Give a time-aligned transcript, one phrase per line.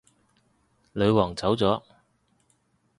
[0.93, 1.83] 女皇走咗